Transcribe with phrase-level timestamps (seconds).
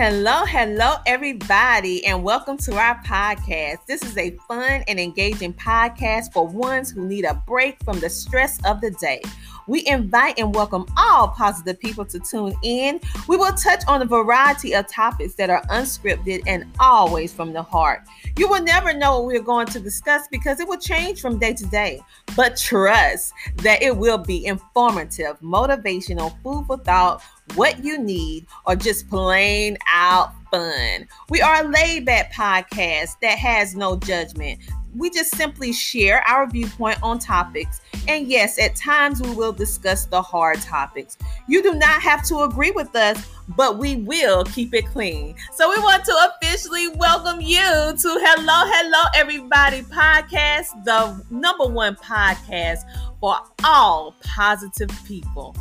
[0.00, 3.84] Hello, hello, everybody, and welcome to our podcast.
[3.86, 8.08] This is a fun and engaging podcast for ones who need a break from the
[8.08, 9.20] stress of the day.
[9.68, 13.00] We invite and welcome all positive people to tune in.
[13.28, 17.62] We will touch on a variety of topics that are unscripted and always from the
[17.62, 18.00] heart.
[18.38, 21.52] You will never know what we're going to discuss because it will change from day
[21.52, 22.00] to day.
[22.34, 27.22] But trust that it will be informative, motivational, food for thought,
[27.54, 31.06] what you need, or just plain out fun.
[31.28, 34.60] We are a laid back podcast that has no judgment
[34.96, 37.80] we just simply share our viewpoint on topics.
[38.06, 41.18] And yes, at times we will discuss the hard topics.
[41.46, 45.34] You do not have to agree with us, but we will keep it clean.
[45.54, 51.96] So we want to officially welcome you to Hello, Hello, Everybody podcast, the number one
[51.96, 52.80] podcast
[53.20, 55.54] for all positive people.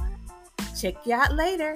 [0.80, 1.76] Check you out later.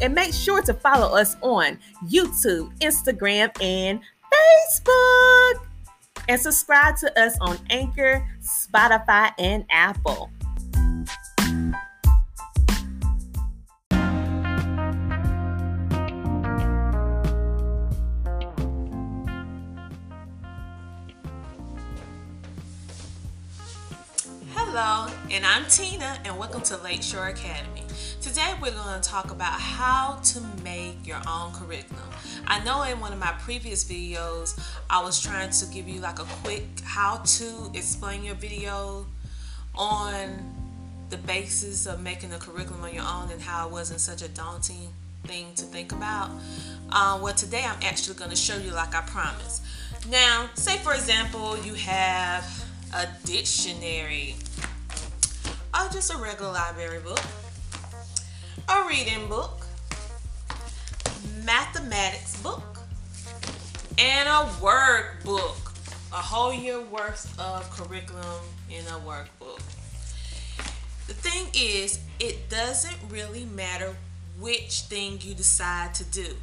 [0.00, 1.78] And make sure to follow us on
[2.08, 4.00] YouTube, Instagram, and
[4.32, 5.66] Facebook
[6.28, 10.30] and subscribe to us on Anchor, Spotify, and Apple.
[24.54, 27.82] Hello, and I'm Tina, and welcome to Lakeshore Academy.
[28.20, 32.11] Today we're going to talk about how to make your own curriculum.
[32.52, 36.18] I know in one of my previous videos I was trying to give you like
[36.18, 39.06] a quick how to explain your video
[39.74, 40.52] on
[41.08, 44.28] the basis of making a curriculum on your own and how it wasn't such a
[44.28, 44.90] daunting
[45.24, 46.30] thing to think about.
[46.90, 49.62] Uh, well today I'm actually going to show you like I promised.
[50.10, 52.44] Now say for example you have
[52.94, 54.34] a dictionary
[55.72, 57.18] or just a regular library book
[58.68, 59.61] a reading book,
[61.92, 62.78] mathematics book,
[63.98, 65.58] and a workbook.
[66.10, 69.60] A whole year worth of curriculum in a workbook.
[71.06, 73.94] The thing is, it doesn't really matter
[74.38, 76.36] which thing you decide to do.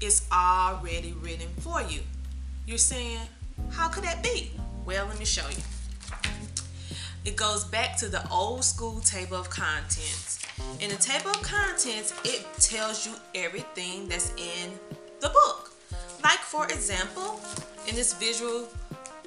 [0.00, 2.00] It's already written for you.
[2.66, 3.20] You're saying,
[3.70, 4.50] how could that be?
[4.84, 5.62] Well, let me show you.
[7.24, 10.44] It goes back to the old school table of contents
[10.80, 14.70] in the table of contents, it tells you everything that's in
[15.20, 15.72] the book.
[16.22, 17.40] Like for example,
[17.88, 18.68] in this visual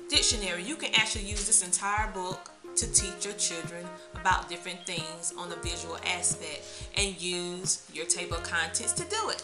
[0.10, 3.86] dictionary, you can actually use this entire book to teach your children
[4.16, 9.30] about different things on the visual aspect and use your table of contents to do
[9.30, 9.44] it.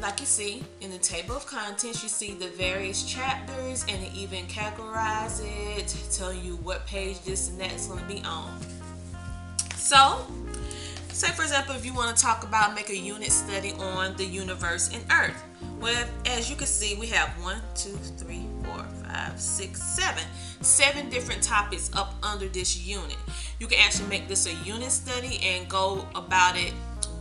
[0.00, 4.12] Like you see in the table of contents, you see the various chapters and it
[4.14, 8.58] even categorize it, tell you what page this and that is going to be on.
[9.82, 10.24] So,
[11.08, 14.24] say for example, if you want to talk about make a unit study on the
[14.24, 15.42] universe and Earth.
[15.80, 20.22] Well, as you can see, we have one, two, three, four, five, six, seven.
[20.60, 23.16] Seven different topics up under this unit.
[23.58, 26.72] You can actually make this a unit study and go about it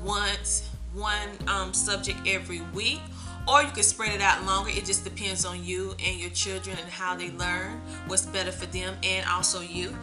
[0.04, 3.02] once, one um, subject every week
[3.48, 4.70] or you can spread it out longer.
[4.70, 8.68] It just depends on you and your children and how they learn, what's better for
[8.68, 9.98] them and also you.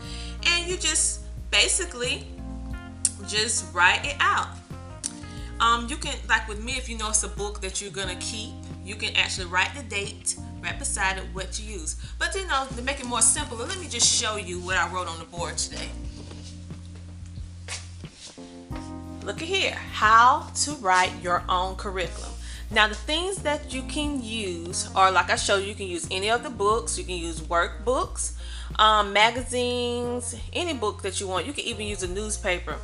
[0.44, 1.20] And you just
[1.52, 2.26] basically
[3.28, 4.48] just write it out.
[5.60, 8.16] Um, you can, like with me, if you know it's a book that you're gonna
[8.16, 11.96] keep, you can actually write the date right beside it what to use.
[12.18, 14.88] But you know, to make it more simple, let me just show you what I
[14.92, 15.88] wrote on the board today.
[19.24, 22.30] Look at here, how to write your own curriculum.
[22.70, 26.06] Now the things that you can use are like I showed you, you can use
[26.10, 28.34] any of the books, you can use workbooks,
[28.78, 31.46] um, magazines, any book that you want.
[31.46, 32.76] You can even use a newspaper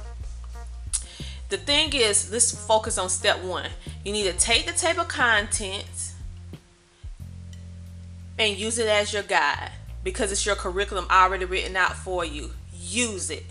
[1.54, 3.70] the thing is, let's focus on step one.
[4.04, 6.14] You need to take the table of contents
[8.36, 9.70] and use it as your guide
[10.02, 12.50] because it's your curriculum already written out for you.
[12.72, 13.44] Use it.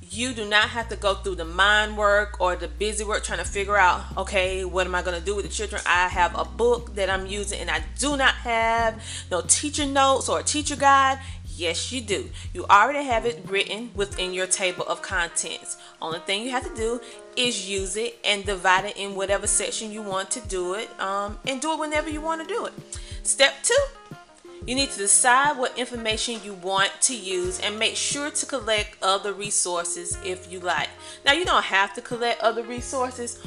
[0.00, 3.40] You do not have to go through the mind work or the busy work trying
[3.40, 5.82] to figure out, okay, what am I going to do with the children?
[5.86, 10.30] I have a book that I'm using and I do not have no teacher notes
[10.30, 11.18] or a teacher guide.
[11.56, 12.30] Yes, you do.
[12.54, 15.76] You already have it written within your table of contents.
[16.00, 17.00] Only thing you have to do
[17.36, 21.38] is use it and divide it in whatever section you want to do it um,
[21.46, 22.72] and do it whenever you want to do it.
[23.22, 23.76] Step two,
[24.66, 28.96] you need to decide what information you want to use and make sure to collect
[29.02, 30.88] other resources if you like.
[31.24, 33.40] Now, you don't have to collect other resources,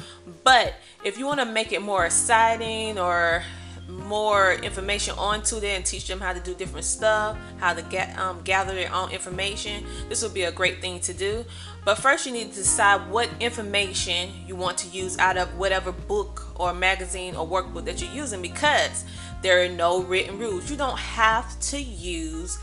[0.44, 0.74] but
[1.04, 3.42] if you want to make it more exciting or
[3.88, 8.18] more information onto there and teach them how to do different stuff, how to get
[8.18, 11.44] um, gather their own information, this would be a great thing to do.
[11.84, 15.92] But first, you need to decide what information you want to use out of whatever
[15.92, 19.04] book or magazine or workbook that you're using because
[19.42, 20.70] there are no written rules.
[20.70, 22.58] You don't have to use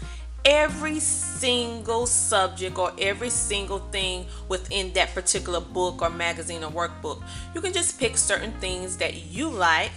[0.45, 7.23] every single subject or every single thing within that particular book or magazine or workbook.
[7.55, 9.91] You can just pick certain things that you like.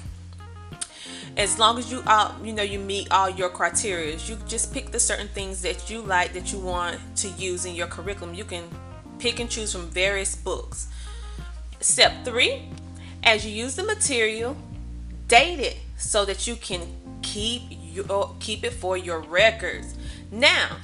[1.37, 4.91] As long as you uh, you know you meet all your criteria, you just pick
[4.91, 8.35] the certain things that you like that you want to use in your curriculum.
[8.35, 8.65] You can
[9.19, 10.89] pick and choose from various books.
[11.81, 12.69] Step three,
[13.23, 14.57] as you use the material,
[15.29, 16.83] date it so that you can
[17.23, 17.63] keep
[17.93, 19.95] your keep it for your records.
[20.31, 20.77] Now,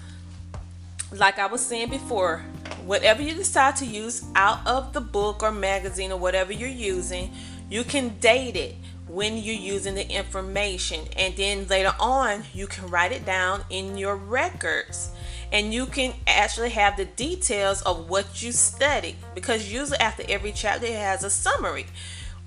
[1.13, 2.39] like I was saying before,
[2.85, 7.33] whatever you decide to use out of the book or magazine or whatever you're using,
[7.69, 8.77] you can date it
[9.13, 11.01] when you're using the information.
[11.17, 15.11] And then later on you can write it down in your records.
[15.53, 19.17] And you can actually have the details of what you studied.
[19.35, 21.87] Because usually after every chapter it has a summary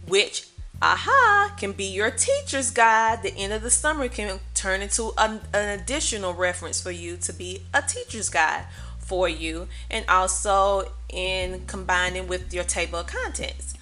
[0.08, 0.48] which
[0.82, 3.22] aha can be your teacher's guide.
[3.22, 7.32] The end of the summary can turn into an, an additional reference for you to
[7.32, 8.66] be a teacher's guide
[8.98, 9.68] for you.
[9.92, 13.76] And also in combining with your table of contents.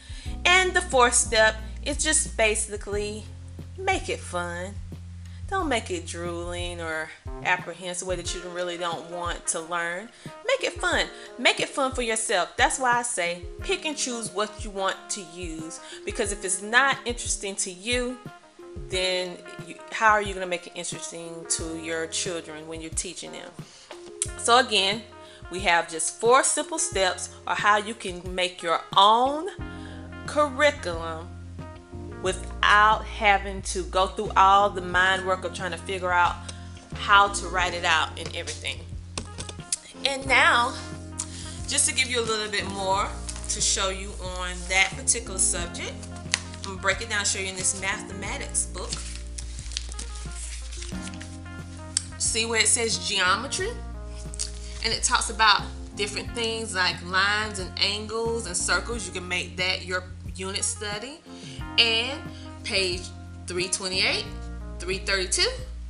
[0.46, 3.24] And the fourth step is just basically
[3.78, 4.76] make it fun
[5.54, 7.10] don't make it drooling or
[7.46, 10.10] apprehensive way that you really don't want to learn.
[10.48, 11.06] Make it fun.
[11.38, 12.56] Make it fun for yourself.
[12.58, 16.64] That's why I say pick and choose what you want to use because if it's
[16.64, 18.18] not interesting to you,
[18.90, 19.38] then
[19.68, 23.32] you, how are you going to make it interesting to your children when you're teaching
[23.32, 23.50] them?
[24.40, 25.04] So again,
[25.52, 29.50] we have just four simple steps on how you can make your own
[30.26, 31.28] curriculum
[32.24, 36.36] without having to go through all the mind work of trying to figure out
[36.96, 38.80] how to write it out and everything.
[40.06, 40.74] And now,
[41.68, 43.08] just to give you a little bit more
[43.50, 45.94] to show you on that particular subject,
[46.58, 48.90] I'm gonna break it down, show you in this mathematics book.
[52.18, 53.70] See where it says geometry?
[54.84, 55.62] And it talks about
[55.96, 59.06] different things like lines and angles and circles.
[59.06, 60.06] You can make that your
[60.36, 61.20] unit study.
[61.80, 62.22] And
[62.64, 63.02] page
[63.48, 64.26] 328,
[64.80, 65.42] 332,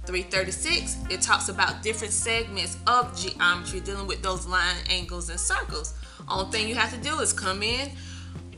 [0.05, 5.39] 336, it talks about different segments of geometry um, dealing with those line angles and
[5.39, 5.93] circles.
[6.27, 7.91] Only thing you have to do is come in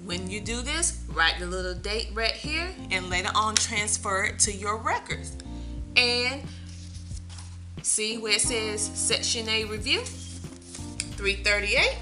[0.05, 4.37] when you do this, write the little date right here and later on transfer it
[4.39, 5.35] to your records.
[5.95, 6.43] And
[7.81, 11.97] see where it says section A review 338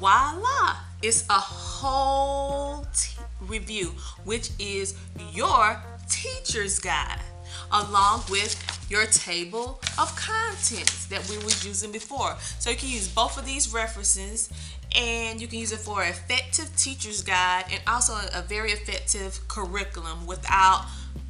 [0.00, 2.86] voila, it's a whole
[3.42, 3.92] review,
[4.24, 4.98] which is
[5.32, 7.20] your teacher's guide,
[7.70, 8.56] along with
[8.88, 12.34] your table of contents that we was using before.
[12.58, 14.48] So you can use both of these references
[14.96, 19.38] and you can use it for an effective teacher's guide and also a very effective
[19.48, 20.86] curriculum without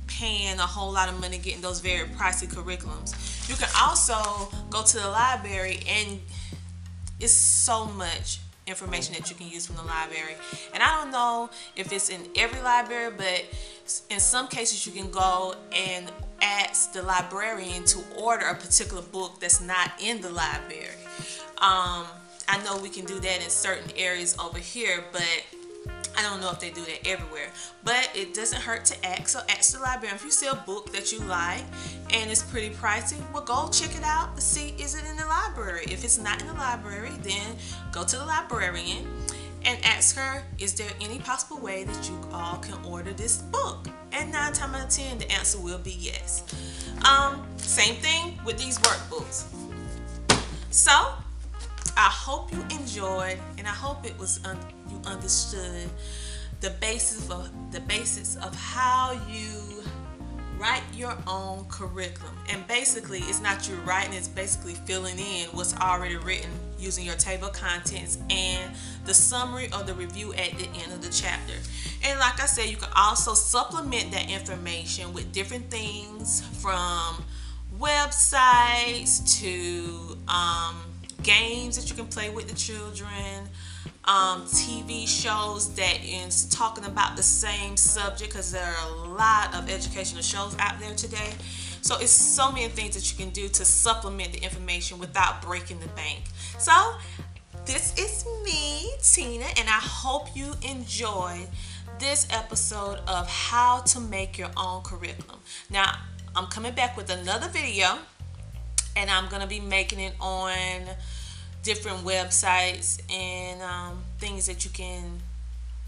[0.06, 3.48] paying a whole lot of money getting those very pricey curriculums.
[3.48, 6.20] You can also go to the library and
[7.18, 8.38] it's so much
[8.70, 10.36] information that you can use from the library.
[10.72, 13.44] And I don't know if it's in every library, but
[14.08, 19.40] in some cases you can go and ask the librarian to order a particular book
[19.40, 20.96] that's not in the library.
[21.58, 22.06] Um,
[22.48, 25.44] I know we can do that in certain areas over here, but
[26.16, 27.50] I don't know if they do that everywhere,
[27.84, 29.28] but it doesn't hurt to ask.
[29.28, 31.62] So ask the librarian if you see a book that you like
[32.12, 33.18] and it's pretty pricey.
[33.32, 35.84] Well, go check it out see is it in the library.
[35.84, 37.56] If it's not in the library, then
[37.92, 39.06] go to the librarian
[39.64, 43.88] and ask her, is there any possible way that you all can order this book?
[44.12, 46.42] And nine times out of ten, the answer will be yes.
[47.08, 49.44] Um, same thing with these workbooks.
[50.70, 51.12] So
[52.00, 54.56] I hope you enjoyed, and I hope it was un-
[54.88, 55.86] you understood
[56.62, 59.82] the basis of the basis of how you
[60.58, 62.34] write your own curriculum.
[62.48, 67.16] And basically, it's not you writing; it's basically filling in what's already written using your
[67.16, 68.72] table of contents and
[69.04, 71.52] the summary or the review at the end of the chapter.
[72.02, 77.22] And like I said, you can also supplement that information with different things from
[77.78, 80.89] websites to um,
[81.22, 83.48] games that you can play with the children,
[84.04, 89.54] um, TV shows that is talking about the same subject because there are a lot
[89.54, 91.32] of educational shows out there today.
[91.82, 95.80] So it's so many things that you can do to supplement the information without breaking
[95.80, 96.20] the bank.
[96.58, 96.72] So
[97.64, 101.48] this is me, Tina, and I hope you enjoyed
[101.98, 105.40] this episode of how to make your own curriculum.
[105.70, 105.98] Now,
[106.34, 107.98] I'm coming back with another video,
[109.00, 110.82] and I'm to be making it on
[111.62, 115.20] different websites and um, things that you can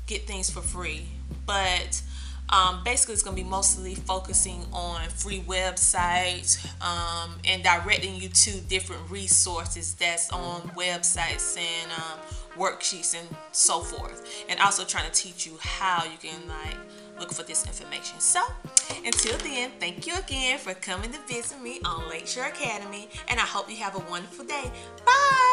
[0.07, 1.07] get things for free.
[1.47, 2.03] But
[2.49, 8.61] um, basically, it's to be mostly focusing on free websites um, and directing you to
[8.63, 12.19] different resources that's on websites and um,
[12.57, 14.45] worksheets and so forth.
[14.49, 16.77] And also trying to teach you how you can like
[17.19, 18.21] look for this information.
[18.21, 18.41] So,
[19.05, 23.45] until then, thank you again for coming to visit me on Lakeshore Academy, and I
[23.45, 24.71] hope you have a wonderful day.
[25.05, 25.52] Bye.